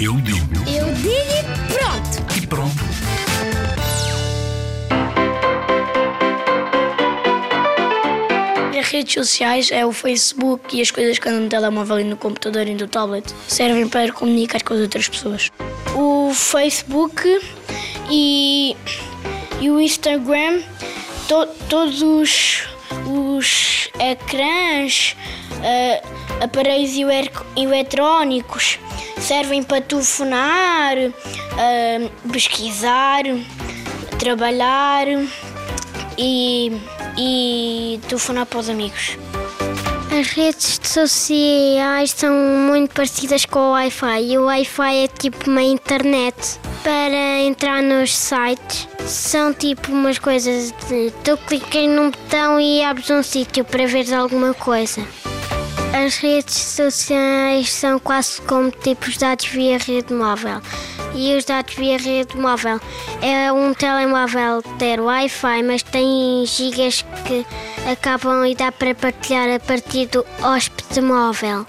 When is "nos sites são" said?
47.82-49.52